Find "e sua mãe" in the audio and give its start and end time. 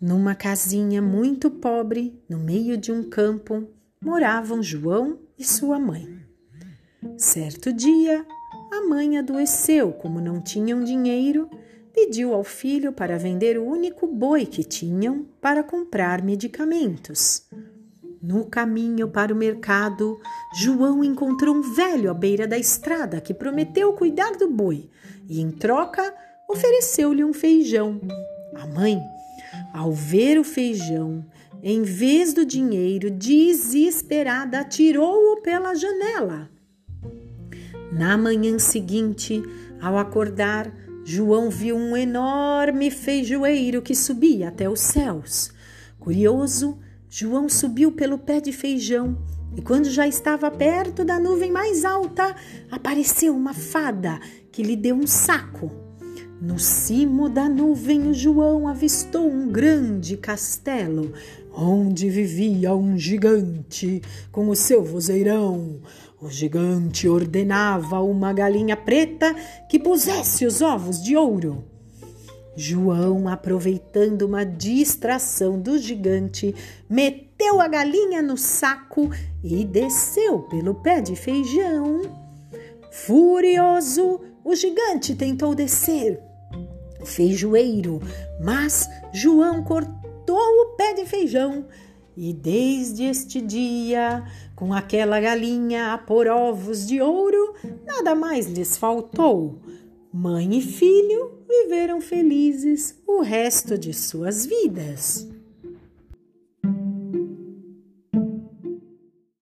5.36-6.08